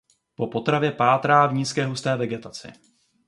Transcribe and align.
Po 0.35 0.47
potravě 0.47 0.91
pátrá 0.91 1.47
v 1.47 1.53
nízké 1.53 1.85
husté 1.85 2.15
vegetaci. 2.15 2.73